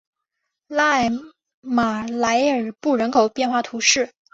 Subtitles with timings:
[0.67, 1.09] 拉艾
[1.59, 4.09] 马莱尔布人口变化图示